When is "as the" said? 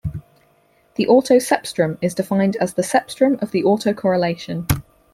2.55-2.81